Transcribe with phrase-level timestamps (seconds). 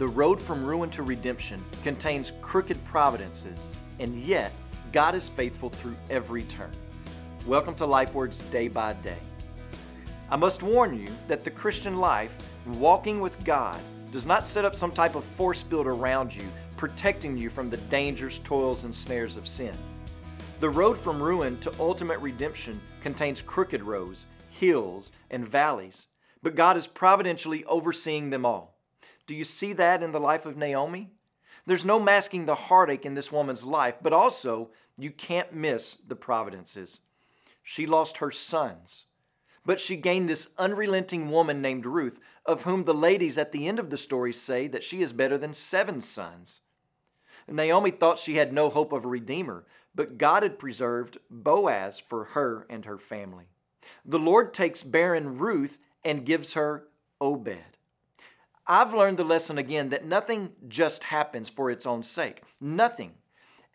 [0.00, 3.68] The road from ruin to redemption contains crooked providences,
[3.98, 4.50] and yet
[4.92, 6.70] God is faithful through every turn.
[7.46, 9.18] Welcome to LifeWords Day by Day.
[10.30, 12.34] I must warn you that the Christian life,
[12.66, 13.78] walking with God,
[14.10, 16.44] does not set up some type of force field around you,
[16.78, 19.76] protecting you from the dangers, toils, and snares of sin.
[20.60, 26.06] The road from ruin to ultimate redemption contains crooked roads, hills, and valleys,
[26.42, 28.79] but God is providentially overseeing them all.
[29.30, 31.12] Do you see that in the life of Naomi?
[31.64, 36.16] There's no masking the heartache in this woman's life, but also you can't miss the
[36.16, 37.02] providences.
[37.62, 39.04] She lost her sons,
[39.64, 43.78] but she gained this unrelenting woman named Ruth, of whom the ladies at the end
[43.78, 46.60] of the story say that she is better than seven sons.
[47.46, 52.24] Naomi thought she had no hope of a redeemer, but God had preserved Boaz for
[52.24, 53.44] her and her family.
[54.04, 56.88] The Lord takes barren Ruth and gives her
[57.20, 57.76] Obed.
[58.66, 62.42] I've learned the lesson again that nothing just happens for its own sake.
[62.60, 63.12] Nothing.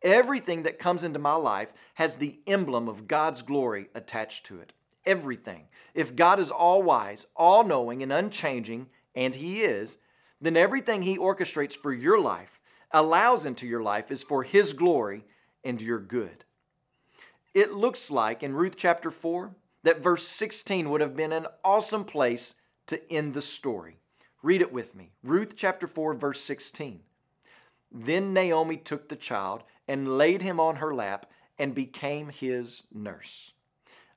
[0.01, 4.73] Everything that comes into my life has the emblem of God's glory attached to it.
[5.05, 5.67] Everything.
[5.93, 9.97] If God is all wise, all knowing, and unchanging, and He is,
[10.39, 12.59] then everything He orchestrates for your life,
[12.91, 15.25] allows into your life, is for His glory
[15.63, 16.45] and your good.
[17.53, 22.03] It looks like in Ruth chapter 4 that verse 16 would have been an awesome
[22.03, 22.55] place
[22.87, 23.97] to end the story.
[24.45, 25.09] Read it with me.
[25.23, 26.99] Ruth chapter 4, verse 16.
[27.91, 31.25] Then Naomi took the child and laid him on her lap
[31.57, 33.53] and became his nurse.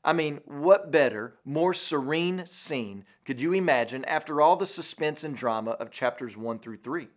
[0.04, 5.34] I mean, what better, more serene scene could you imagine after all the suspense and
[5.34, 7.08] drama of chapters 1 through 3?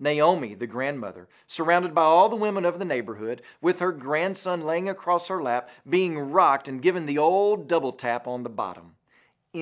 [0.00, 4.88] Naomi, the grandmother, surrounded by all the women of the neighborhood, with her grandson laying
[4.88, 8.94] across her lap, being rocked and given the old double tap on the bottom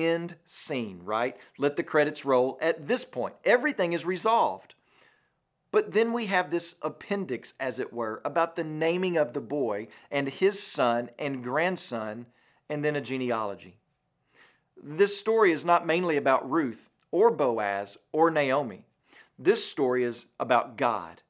[0.05, 1.37] end scene, right?
[1.57, 2.57] Let the credits roll.
[2.61, 4.75] At this point, everything is resolved.
[5.71, 9.87] But then we have this appendix, as it were, about the naming of the boy
[10.09, 12.27] and his son and grandson,
[12.69, 13.77] and then a genealogy.
[14.81, 18.85] This story is not mainly about Ruth or Boaz or Naomi.
[19.39, 21.21] This story is about God,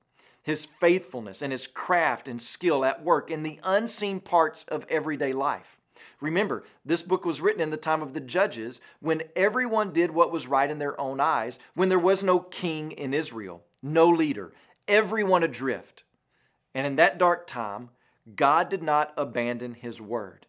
[0.41, 5.33] His faithfulness and His craft and skill at work in the unseen parts of everyday
[5.33, 5.77] life.
[6.21, 10.31] Remember, this book was written in the time of the judges when everyone did what
[10.31, 14.53] was right in their own eyes, when there was no king in Israel, no leader,
[14.87, 16.03] everyone adrift.
[16.73, 17.89] And in that dark time,
[18.35, 20.45] God did not abandon his word.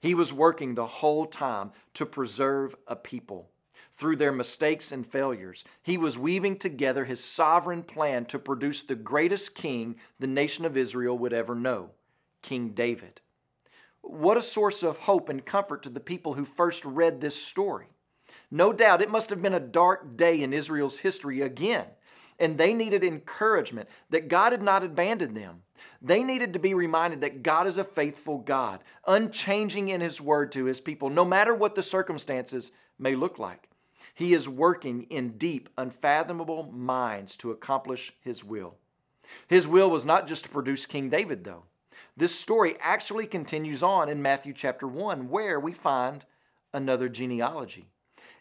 [0.00, 3.48] He was working the whole time to preserve a people.
[3.92, 8.94] Through their mistakes and failures, he was weaving together his sovereign plan to produce the
[8.94, 11.90] greatest king the nation of Israel would ever know
[12.40, 13.20] King David.
[14.02, 17.86] What a source of hope and comfort to the people who first read this story.
[18.50, 21.86] No doubt it must have been a dark day in Israel's history again,
[22.38, 25.62] and they needed encouragement that God had not abandoned them.
[26.00, 30.52] They needed to be reminded that God is a faithful God, unchanging in His word
[30.52, 33.68] to His people, no matter what the circumstances may look like.
[34.14, 38.74] He is working in deep, unfathomable minds to accomplish His will.
[39.48, 41.64] His will was not just to produce King David, though.
[42.16, 46.24] This story actually continues on in Matthew chapter 1, where we find
[46.72, 47.86] another genealogy.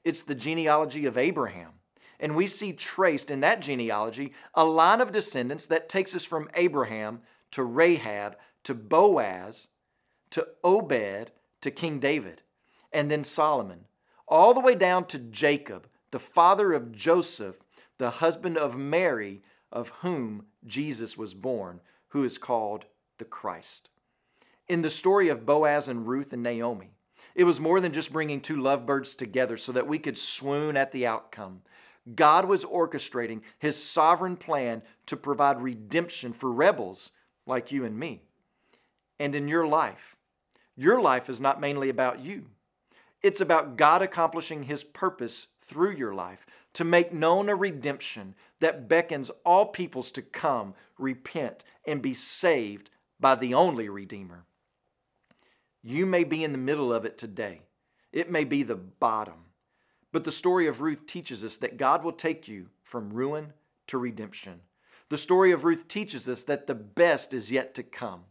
[0.03, 1.73] It's the genealogy of Abraham.
[2.19, 6.49] And we see traced in that genealogy a line of descendants that takes us from
[6.53, 7.21] Abraham
[7.51, 9.69] to Rahab to Boaz
[10.31, 12.41] to Obed to King David
[12.91, 13.85] and then Solomon,
[14.27, 17.61] all the way down to Jacob, the father of Joseph,
[17.97, 22.85] the husband of Mary, of whom Jesus was born, who is called
[23.21, 23.87] the Christ.
[24.67, 26.89] In the story of Boaz and Ruth and Naomi,
[27.35, 30.91] it was more than just bringing two lovebirds together so that we could swoon at
[30.91, 31.61] the outcome.
[32.15, 37.11] God was orchestrating his sovereign plan to provide redemption for rebels
[37.45, 38.23] like you and me.
[39.19, 40.15] And in your life,
[40.75, 42.47] your life is not mainly about you.
[43.21, 48.89] It's about God accomplishing his purpose through your life to make known a redemption that
[48.89, 52.89] beckons all peoples to come, repent, and be saved
[53.21, 54.43] by the only Redeemer.
[55.83, 57.61] You may be in the middle of it today.
[58.11, 59.45] It may be the bottom.
[60.11, 63.53] But the story of Ruth teaches us that God will take you from ruin
[63.87, 64.61] to redemption.
[65.09, 68.21] The story of Ruth teaches us that the best is yet to come.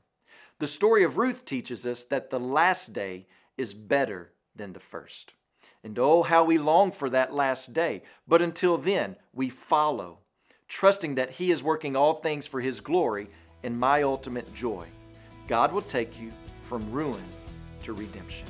[0.58, 3.26] The story of Ruth teaches us that the last day
[3.56, 5.32] is better than the first.
[5.82, 8.02] And oh, how we long for that last day.
[8.28, 10.18] But until then, we follow,
[10.68, 13.28] trusting that He is working all things for His glory
[13.62, 14.86] and my ultimate joy.
[15.48, 16.32] God will take you
[16.64, 17.22] from ruin
[17.82, 18.46] to redemption.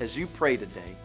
[0.00, 0.96] As you pray today,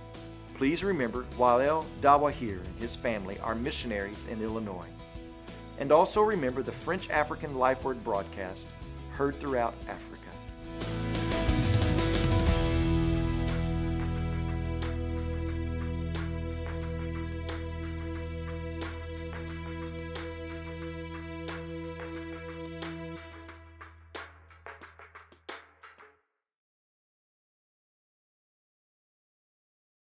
[0.62, 4.86] Please remember Wael Dawahir and his family are missionaries in Illinois.
[5.80, 8.68] And also remember the French African Life Word broadcast
[9.14, 10.30] heard throughout Africa.